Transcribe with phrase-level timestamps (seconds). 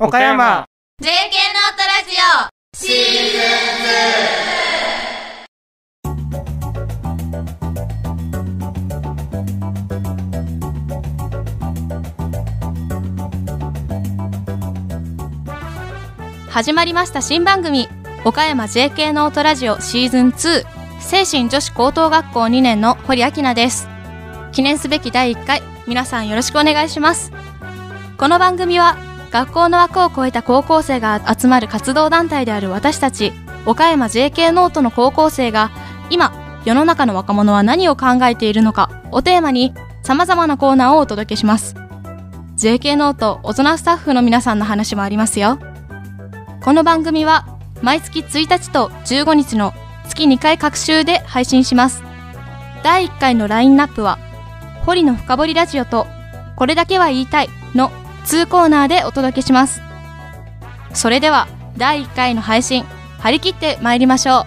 [0.00, 0.64] 岡山。
[1.02, 2.76] JK ノートラジオ。
[2.76, 2.94] シー
[3.32, 3.38] ズ
[16.46, 16.48] ン。
[16.48, 17.88] 始まりました新番組。
[18.24, 19.80] 岡山 JK ノートラジオ。
[19.80, 20.64] シーズン2
[21.00, 23.88] 精神女子高等学校2年の堀明菜です。
[24.52, 25.60] 記念すべき第1回。
[25.88, 27.32] 皆さんよろしくお願いします。
[28.16, 33.32] この番組は学校の枠を超えた高校生が集まる活動団体である私たち
[33.66, 35.70] 岡山 JK ノートの高校生が
[36.10, 36.32] 今
[36.64, 41.74] 世の中の若者は何を考えているのかをテーマに様々なコーナーをお届けします。
[42.56, 45.58] JK ノート大人スタッフの皆さんの話もありますよ。
[46.62, 47.46] この番組は
[47.82, 49.72] 毎月1日と15日の
[50.08, 52.02] 月2回隔週で配信します。
[52.82, 54.18] 第1回のラインナップは
[54.84, 56.06] 堀の深掘りラジオと
[56.56, 57.92] これだけは言いたいの
[58.28, 59.80] 2コーナーでお届けします。
[60.92, 62.84] それでは第1回の配信
[63.18, 64.40] 張り切ってまいりましょ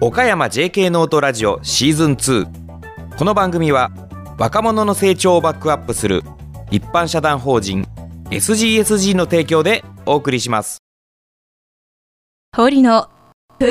[0.00, 0.06] う。
[0.06, 3.90] 岡山 JK ノートラジオシーズン2この番組は
[4.38, 6.22] 若者の成長をバックアップする
[6.70, 7.84] 一般社団法人
[8.30, 10.78] SGSG の提供でお送りします。
[12.56, 13.10] 堀の
[13.58, 13.68] 深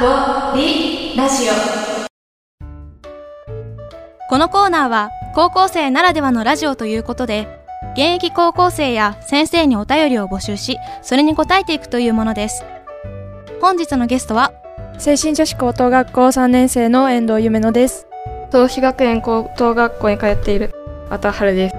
[0.00, 1.44] 掘りラジ
[1.88, 1.91] オ
[4.32, 7.60] このコーナーは高校生ならではのラジオということで
[7.92, 12.64] 現役高校生や先生にお便りを募集しそれに答えていくというものです。
[13.60, 14.54] 本日のゲストは
[14.96, 18.06] 精神女子高等学校3年生の遠藤夢乃です。
[18.50, 20.72] 東比学園高等学校に通っている
[21.10, 21.76] 綿春です。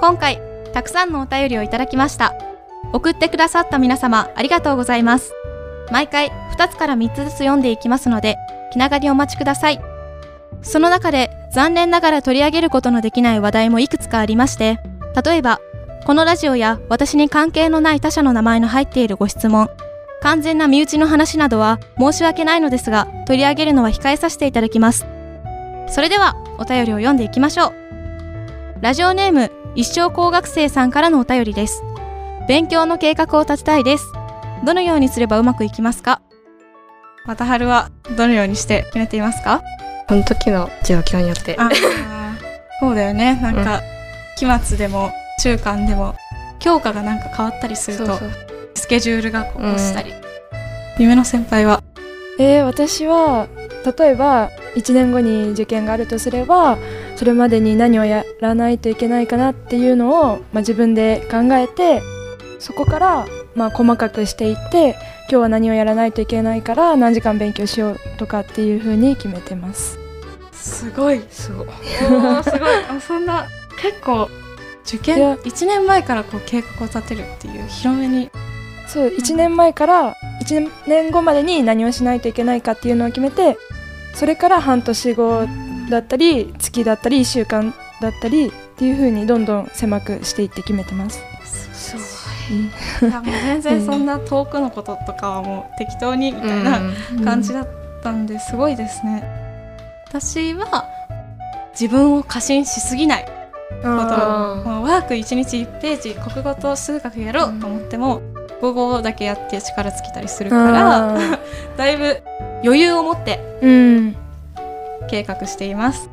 [0.00, 0.40] 今回
[0.72, 2.34] たくさんのお便りをいただきました。
[2.92, 5.32] 送ってくださった皆様ありがとうございます。
[5.92, 8.36] 毎回2つから3つずつ読んでいきますので
[8.72, 9.80] 気長にお待ちください。
[10.60, 14.80] その中で残念ながら取り上げることのできない話題もいくつかありまして
[15.24, 15.60] 例えば
[16.04, 19.70] このラジオや私に関係のない他者の名前の入っているご質問。
[20.20, 25.06] 完全な身内の話などは申し訳ないのですが取り上げるのは控えさせていただきます。
[25.86, 27.74] それではお便りを読んでいきましょう。
[28.82, 31.82] ラジオネーム一生工学生さんからのお便りです。
[32.48, 34.04] 勉強の計画を立てたいです。
[34.64, 36.20] どのようにすればうまくいきますか？
[37.26, 39.62] また春はどのようにして決めていますか？
[40.08, 41.56] その時の状況によって。
[42.80, 43.38] そうだよね。
[43.40, 43.80] なんか、うん、
[44.36, 45.10] 期末でも
[45.42, 46.14] 中間でも
[46.58, 48.18] 教科がなんか変わったりすると
[48.74, 50.18] スケジュールがこうしたり、うん、
[50.98, 51.82] 夢の先輩は？
[52.38, 53.48] えー、私は
[53.98, 56.78] 例えば1年後に受験があるとすれば
[57.16, 62.02] それまでに何をやらないといけないかなっていうのを、まあ、自分で考えて
[62.58, 64.96] そこからまあ細かくしていって
[65.30, 69.98] 今日は何をやらないといけないから何時間勉強しようとかっていうふうに決めてます。
[70.52, 71.22] すごい。
[71.30, 71.68] すごい。
[71.68, 72.42] すごい。
[72.88, 73.46] あそんな
[73.80, 74.28] 結構
[74.86, 78.30] 受験1年前からこう計画を立てるっていう広めに。
[78.86, 83.56] そう1年前から1年後までに何をしないといけないかっていうのを決めて
[84.14, 85.46] それから半年後
[85.90, 91.22] だったり月だったり1週間だったりっていうふうにどんどん狭くしていって決めてます。
[92.50, 96.80] いやもう全然そんな遠くのこととかはもう適当にみたいな
[97.24, 97.68] 感じだっ
[98.02, 99.22] たんですごいですね。
[100.08, 100.84] 私は
[101.72, 103.30] 自分を過信しすぎないこ
[103.82, 103.84] と。
[103.84, 108.20] ワーク1日1ページ国語と数学やろうと思っても、
[108.60, 111.18] 午後だけやって力尽きたりするから
[111.76, 112.22] だいぶ
[112.62, 113.40] 余裕を持って
[115.08, 116.08] 計画しています、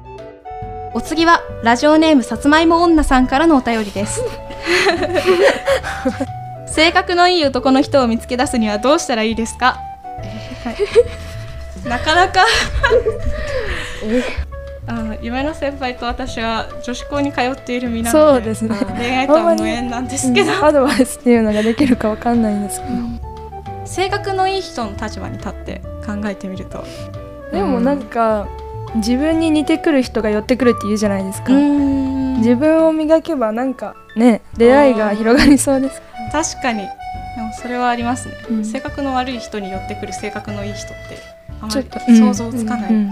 [0.94, 4.22] お次はラジオネームさつまいも女さんからのお便りです
[6.68, 9.80] 性格のいい男の人を見つけ出すにはどうしたらいいですか、
[10.64, 10.72] は
[11.86, 12.46] い、なかなか。
[14.88, 18.34] あの夢の先輩と私は女子校に通っている身なので。
[18.34, 18.76] そうですね。
[18.98, 23.20] 恋愛とは無縁なんですけど、うん、アドバイスっていうのができるかわかんないんですけど、うん、
[23.86, 26.84] 性格のいい人の立場に立って考えてみると。
[27.52, 28.48] でもなんか、うん、
[28.96, 31.54] 自分に似てくる人が寄ってくるって言うじゃないですか。
[31.54, 36.02] 自分を磨けばなんかね出会いが広がりそうです。
[36.32, 36.80] 確かに。
[36.80, 40.96] でもそれはありますね、性格の悪い人に寄ってくる性格のいい人って
[41.62, 43.08] あまり想像つかない、確かに。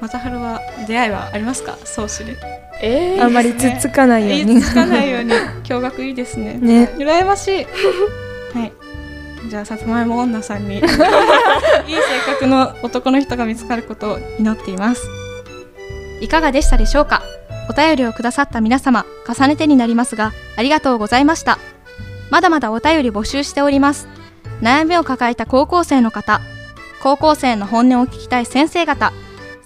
[0.00, 1.76] またはるは出会いはありますか？
[1.84, 2.36] 総司で
[2.82, 4.60] えー、あんまりつっつかないように。
[4.60, 5.32] つかないように。
[5.64, 6.54] 驚愕いいですね。
[6.54, 6.90] ね。
[6.96, 7.66] 羨ましい
[9.48, 10.76] じゃあさつまいも女さんに。
[10.78, 10.92] いい性
[12.26, 15.08] 格の男の人が見つかることを祈っています。
[16.20, 17.22] いかがでしたでしょうか？
[17.68, 21.58] お便りをくださった皆様重ねてになりますがありがとうございました。
[22.30, 24.08] まだまだお便り募集しております。
[24.62, 26.40] 悩みを抱えた高校生の方
[27.02, 29.12] 高校生の本音を聞きたい先生方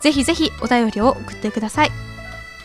[0.00, 1.90] ぜひぜひお便りを送ってください。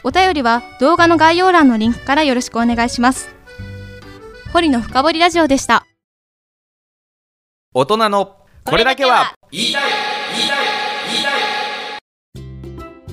[0.04, 3.30] お便りは動画の概要欄のリンクからよろしくお願いします。
[4.54, 5.86] 堀の深掘りラジオでした。
[7.78, 9.80] 大人のこれだけはいいね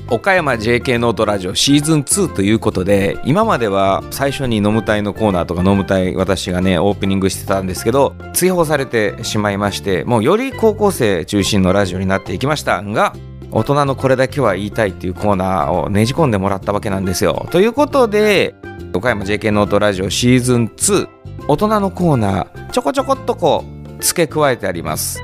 [0.09, 13.17] 岡山 JK ノートラジオシーズン2ということで今までは最初に飲む隊のコーナーとか飲む隊私がねオープニングしてたんですけど追放されてしまいましてもうより高校生中心のラジオになっていきましたが
[13.51, 17.49] 大人のこれだけは言いたいっていうコーナーをねじ込んでもらったわけなんですよ。
[17.51, 18.55] ということで
[18.95, 21.09] 岡山 JK ノートラジオシーズン2
[21.49, 25.23] 大人のコーナーちょこちょこっとこう付け加えてあります。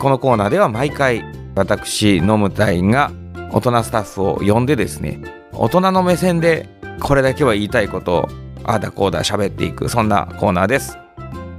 [0.00, 1.22] このコーナーでは毎回
[1.54, 3.12] 私飲む隊が
[3.52, 5.20] 大人スタッフを呼んでですね
[5.52, 6.68] 大人の目線で
[7.00, 8.28] これだけは言いたいことを
[8.64, 10.96] ああだこうだ喋っていくそんなコーナーです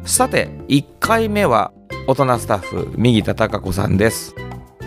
[0.05, 1.71] さて1回目は
[2.07, 4.33] 大人スタッフ右田貴子さんです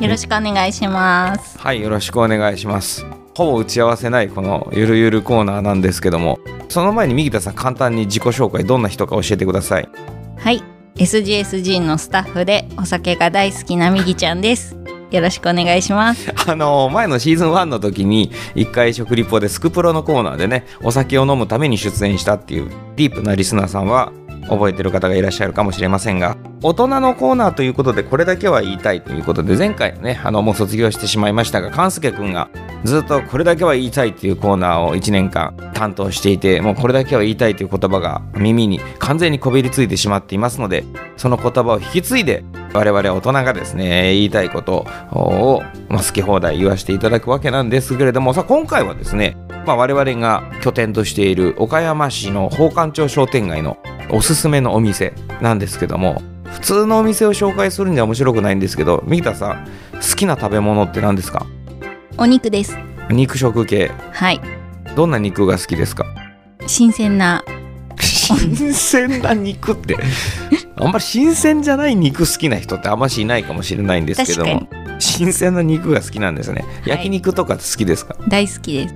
[0.00, 1.56] よろしくお願いします。
[1.58, 9.88] はいよろしくお願いしますほぼ打ち合わせないこのゆるゆるコーナーなんですけどもその前に右田さん簡単に自己紹介どんな人か教えてください
[10.38, 10.73] はい。
[10.96, 14.76] SGSG のスタッフでお酒が大好きなみぎちゃんです。
[15.10, 16.32] よろしくお願いします。
[16.48, 24.12] あの前のシーズン1の時に一回食リポでスクプロのコーナーでねお酒を飲むために出演したっていうディープなリスナーさんは
[24.48, 32.48] 覚えてる方がいらっしゃるかもしれませんが大人のコーナーということでこれだけは言いたいということで前回ねあのもう卒業してしまいましたが勘介くんが
[32.84, 40.84] ずっとこれだけは言いたいっていうコーナーを1年間担当していてもうこれだけは言いたいという言葉が耳に完全にこびりついてしまっていますので
[41.16, 49.36] その言葉を引き継いで我々大人がですね言いたいことを、まあ、好き放題言わせていただくわけなんですけれどもさあ今回はですね、
[49.66, 53.78] まあ、我々が拠点としている岡山市の宝冠町商店街の
[54.10, 61.46] おすすめのお店なんですけども普通のお店を紹介するには面白くないんですけど三田さん好きな食べ物って何ですか？
[62.16, 62.78] お肉です。
[63.10, 63.90] 肉食系。
[64.12, 64.40] はい。
[64.94, 66.06] どんな肉が好きですか？
[66.66, 67.44] 新鮮な、
[68.00, 69.96] 新鮮な肉って。
[70.76, 76.64] あんまり新鮮じゃない肉好きな人ってあんましいないかもしれないんですけども確新鮮な肉が好きなんですね。
[76.86, 76.90] い。
[76.90, 78.94] 焼肉とか好きですか、大好きです。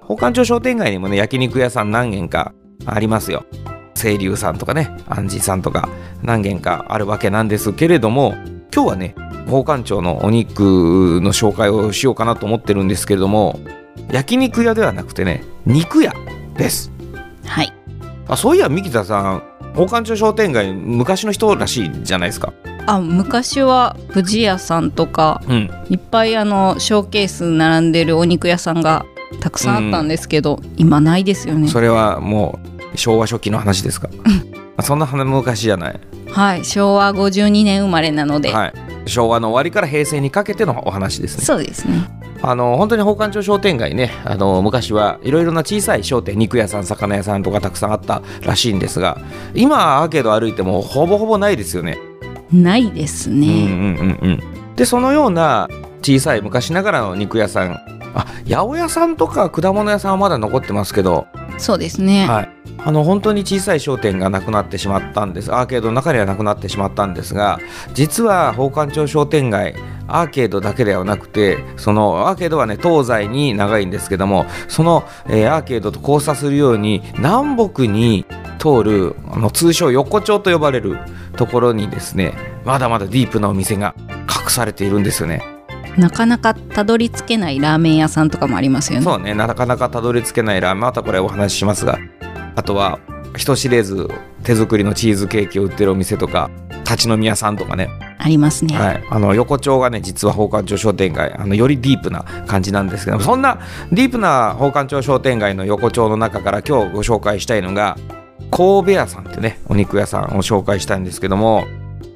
[0.00, 2.52] 宝冠町商店街にもね焼肉屋さん何軒か
[2.86, 3.44] ありますよ
[3.98, 5.88] 清流さんとかね安治さんとか
[6.22, 8.34] 何軒かあるわけなんですけれども
[8.74, 9.14] 今日はね
[9.46, 13.58] 宝冠町のお肉の紹介をしようかなと思ってるんですけれども
[14.10, 16.12] 焼肉屋ではなくてね肉屋
[16.56, 16.90] です
[17.44, 17.72] はい。
[18.28, 19.42] あそういや三木田さん
[19.72, 22.52] 宝冠町商店街昔の人らしいじゃないですか
[22.88, 29.04] あ、昔は藤屋さんとか、うんいっぱいあの、ショーケース並んでるお肉屋さんが
[29.40, 31.68] たくさんあったんですけど、今ないですよね。
[31.68, 32.67] それはもう
[32.98, 34.10] 昭和初期の話ですか？
[34.76, 36.00] あそんな昔じゃない
[36.30, 36.64] はい。
[36.64, 38.72] 昭和52年生まれなので、はい
[39.06, 42.06] 昭和の終わりから平成にかけてのお話ですねそうですね。
[42.42, 49.18] あの本当に宝冠町商店街ねあの昔はいろいろな小さい商店肉屋さん魚屋さんとかたくさんあったらしいんですが
[49.54, 51.96] 今アーケード歩いてもほぼほぼないですよね。
[52.52, 53.46] ないですね。
[53.46, 53.60] うんうん
[54.22, 55.68] うんうん、でそのような
[56.02, 57.80] 小さい昔ながらの肉屋さん
[58.14, 61.26] あ八百屋さんとか果物屋さんはまだ残ってますけど、
[61.58, 62.26] そうですね。
[62.26, 67.58] はい、あの本当に小さい商店がなくなってしまったんですアーケードの中にはなくなってしまったんですが
[67.92, 69.74] 実は宝冠町商店街
[70.06, 78.24] アーケードだけではなくてそのアーケードはね東西に長いんですけどもその、えーアーケードと交差するように南北に
[78.58, 80.98] 通るあの通称横丁と呼ばれる
[81.36, 82.34] ところにですね
[82.64, 85.57] まだまだディープなお店が隠されているんですよね。
[85.98, 89.04] なかなかたどり着けないラーメン屋さんとかもありますよね。
[89.04, 91.98] そうねなかなかたどり着けないラーメンまたこれお話ししますが
[92.54, 92.98] あとは
[93.36, 94.08] 人知れず
[94.44, 96.50] 手作りのチーズケーキを売ってるお店とか
[96.84, 98.74] 立ち飲み屋さんとかね、ありますね。
[98.78, 103.58] はい、あの横丁がね実は宝冠町商店街あのよりディープな感じなんですけどもそんな
[103.92, 107.98] ディープな宝冠町商店街の横丁の中から今日ご紹介したいのが
[108.50, 111.66] 神戸屋さんってねお肉屋さんを紹介したいんですけども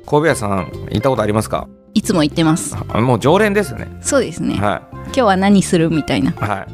[0.07, 1.69] 神戸屋さん行ったことありますか？
[1.95, 2.75] いつも行ってます。
[2.89, 4.55] あもう常連ですよねそうですね。
[4.57, 6.33] はい今日は何するみたいな。
[6.33, 6.67] は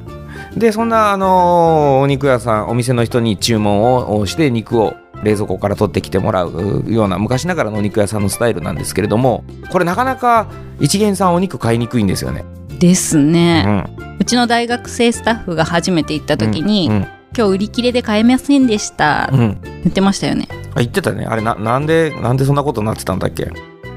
[0.57, 4.95] い、でそんな、あのーお肉屋さんお店の人に注文をして肉を
[5.25, 10.49] 冷蔵庫から取ってきてもらうような昔ながらのお肉屋さんのスタイルなんですけれどもこれなかなか
[10.79, 12.45] 一元さんお肉買いにくいんですよね。
[12.79, 17.07] ですうね、んうちの大学生スタッフが初めて行った時に、うん
[17.37, 20.49] 今日売り切れで買えませんでした、うん言ってましたよね。
[20.75, 23.49] あ言ってたねあれななんでなんでそんなことになってたんだっけ？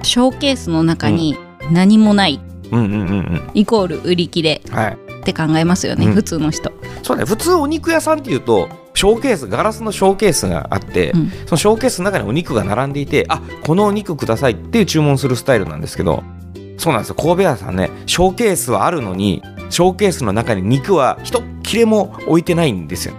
[0.04, 1.38] ショーケースの中に
[1.72, 2.40] 何もない、
[2.72, 2.80] うん。
[2.80, 3.04] うんうんう
[3.36, 4.98] んイコール売り切れはい。
[5.22, 6.14] って考えますよね、うん。
[6.14, 6.72] 普通の人。
[7.04, 7.26] そうね。
[7.26, 11.30] 普通お肉屋さんっていうとショーケースガラスのショーケースがあって、うん。
[11.46, 16.24] そのショーケースの中にお肉が並んでいてあこのお肉くださいっていう注文するスタイルなんですけど
[16.78, 17.16] そうなんですよ。
[17.16, 23.14] 神戸屋さんねショーケースはあるのにショーケースの中に肉は一切れも置いてないんですよ。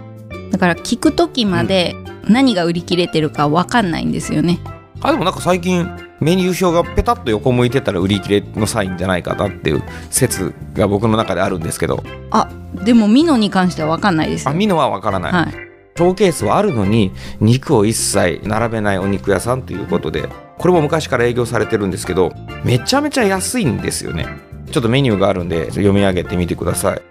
[0.51, 1.95] だから聞く時まで、
[2.29, 4.59] 何が売り切れてるかわかんないんですよね。
[5.01, 5.89] あでもなんか最近
[6.23, 12.03] メニュー表がペタッと横向いてたら売り切れのサインじゃないかなっていう説が僕の中であるんですけど。
[12.31, 14.45] あでもミノに関してはわかんないです。
[14.45, 15.51] よあミノはわからない、はい。
[15.95, 20.27] ショーケースはあるのに肉を一切並べないお肉屋さんということで
[20.57, 22.31] これも昔から営業されてるんですけど
[22.63, 24.25] めちゃめちゃ安いんですよね。
[24.71, 27.01] ちょっとメニューがあるんで読み上げてみてください。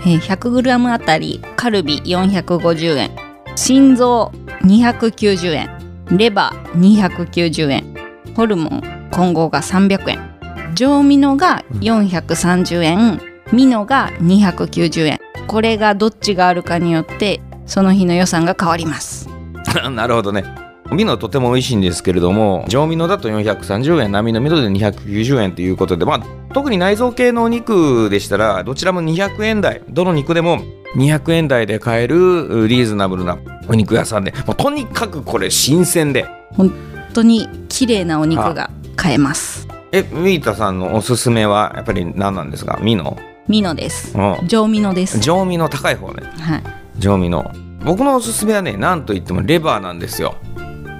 [0.00, 3.10] えー 100g あたりカルビ450円。
[3.54, 4.32] 心臓
[4.64, 5.76] 290円。
[6.10, 8.05] レバー290円
[8.36, 19.28] ホルモン混合が300円上ミノが430円ミノが290円これがどっちがあるかによってその日の予算が変わります。
[19.90, 20.44] なるほどね。
[20.92, 26.20] ミノとても美味しいんですけれども上ミノだと430円並のミノで290円ということで、まあ、
[26.52, 29.80] 特に内臓系のお肉でしたらどちらも200円台。
[29.88, 30.60] どの肉でも
[30.94, 36.26] 200円台で買えるリーズナブルなお肉屋さんでもうとにかくこれ新鮮で。
[36.54, 36.70] 本
[37.16, 39.66] 当に綺麗なお肉が買えます。
[39.92, 42.78] えミータさんのおすすめはやっぱり何なんですか？
[42.82, 43.16] ミノ？
[43.48, 44.16] ミノです。
[44.18, 44.46] うん。
[44.46, 45.18] 上ミノです。
[45.20, 46.24] 上ミノ高い方ね。
[46.40, 46.62] はい。
[46.98, 47.50] 上ミノ。
[47.84, 50.34] 僕のおすすめはね何と言ってもレバーなんですよ。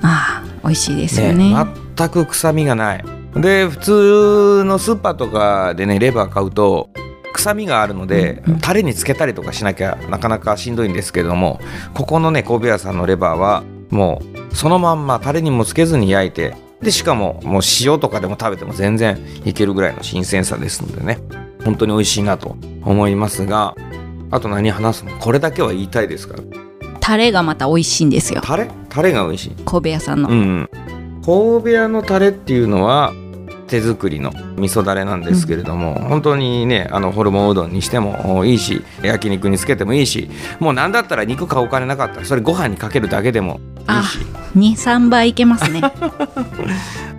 [0.02, 1.54] ああ美味しいですよね
[1.96, 3.04] 全く臭みがない。
[3.34, 6.88] で普通のスーパーとかでねレバー買うと
[7.34, 8.60] 臭みがあるので、うんうん。
[8.60, 11.60] タレにつけたりとかしなきゃなかなかしんどいんですけれども
[11.92, 21.18] ここのね神戸屋さんのレバーはもうそのまんまタレにもつけずに焼いてでしかももう塩とかでも食べても全然いけるぐらいの新鮮さですのでね。
[21.64, 23.74] 本当に美味しいなと思いますが
[24.30, 25.18] あと何話すの？
[25.18, 26.36] これだけは言いたいですか？
[26.36, 26.42] ら
[27.00, 28.40] タレがまた美味しいんですよ。
[28.40, 28.70] タレ？
[28.88, 29.50] タレが美味しい。
[29.64, 30.70] 神戸屋さんの、うん、
[31.24, 33.12] 神戸屋のタレっていうのは
[33.66, 40.30] 手作りの味噌だれなんですけれども、本当にねあのホルモンうどんにしてもいいし焼肉につけてもいいし
[40.60, 44.18] もう何だったら肉買うお金なかったらそれご飯にかけるだけでもいいし。
[44.56, 45.82] 23倍いけますね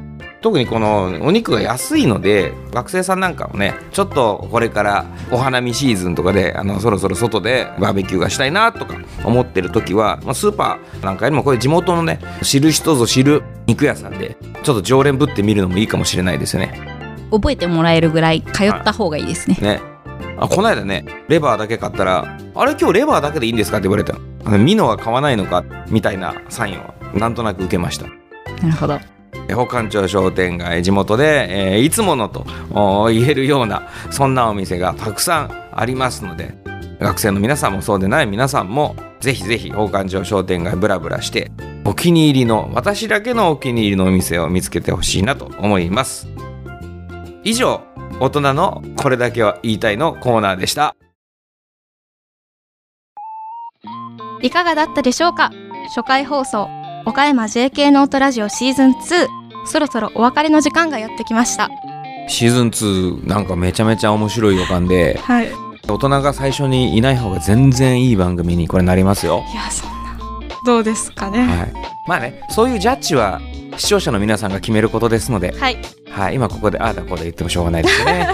[0.48, 16.80] 特にこのお肉が安いので学生さんなんかもねちょっとこれからお花見シーズンとかであのそろそろ外でバーベキューがしたいなとか思ってる時は、まあ、スーパーなんかよりもこれ地元のね知る人ぞ知る肉屋さんでちょっと常連ぶってみるのもいいかもしれないですよね。
[17.30, 19.82] 覚えてもらえるぐらい通った方がいいですねね
[20.38, 24.16] あこの間ねレバーだけ買ったら「あれ今日レバーだけでいいんですか?」って言われた
[24.50, 28.06] のミノは買わないのかみたいなサインをなんとなく受けました。
[28.64, 28.98] なるほど
[29.54, 32.46] 保管町商店街地元で、えーいつものと
[33.10, 36.56] 言えるようなそんなお店がたくさんありますので
[37.00, 41.52] 学生の皆さんもそうでない皆さんもぜひぜひ保管町商店街ブラブラして
[41.86, 46.28] お気に入りの私だけのお気に入りのお店を見つけてほしいなと思います。
[47.44, 47.82] 以上
[48.20, 50.96] 大人のこれだけは言いたいのコーナーでした。
[54.42, 55.52] いかがだったでしょうか？
[55.96, 56.77] 初回放送。
[57.08, 59.28] 岡山 JK ノートラジオシーズン2
[59.66, 61.70] そろそろお別れの時間がやってきました。
[62.28, 65.18] シーズン2なんかめちゃめちゃ面白い予感で。
[65.20, 65.48] はい。
[65.48, 65.52] い
[65.88, 69.42] 大人が最初にいない方が全然いい番組にこれなりますよ。
[69.56, 70.20] やそんな。
[70.66, 71.48] どうですかね。
[71.48, 71.74] はい、
[72.10, 73.40] まあねそういうジャッジは
[73.78, 75.78] 視聴者の皆さんが決めることですので、はい。
[76.12, 78.28] はい、今ここでああだこうだ言ってもしょうがないですね。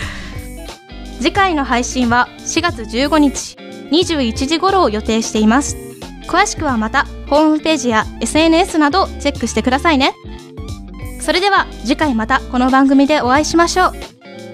[1.20, 3.58] 次回の配信は4月15日
[3.90, 5.91] 21時頃を予定しています
[6.28, 10.14] 詳しくはまたホームページや SNS などチェックしてくださいね。
[11.20, 13.92] それでは次回またこの番組でお会いしましょう。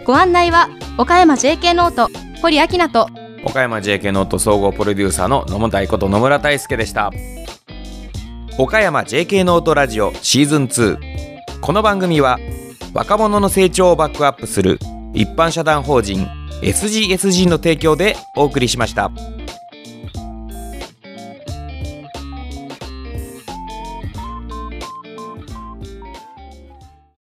[0.05, 2.09] ご案内は岡山 JK ノート
[2.41, 3.09] 堀明菜と
[3.45, 7.11] 岡山 JK ノート総合プロデューサーの野本愛こと野村大輔でした。
[8.59, 10.99] 岡山 JK ノートラジオシーズン2
[11.61, 12.39] この番組は
[12.93, 14.81] 若者の成長をバックアップする
[15.15, 16.27] 一般社団法人
[16.63, 19.13] SGSG の提供でお送りしました。